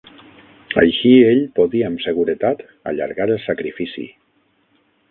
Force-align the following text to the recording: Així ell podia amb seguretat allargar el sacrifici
Així 0.83 1.11
ell 1.33 1.43
podia 1.59 1.91
amb 1.91 2.03
seguretat 2.07 2.65
allargar 2.95 3.31
el 3.35 3.39
sacrifici 3.49 4.11